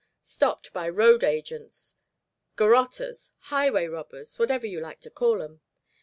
"Stopped 0.23 0.73
by 0.73 0.89
road 0.89 1.23
agents, 1.23 1.95
garroters, 2.55 3.33
highway 3.53 3.85
robbers 3.85 4.39
whatever 4.39 4.65
you 4.65 4.79
like 4.79 4.99
to 5.01 5.11
call 5.11 5.43
'em. 5.43 5.61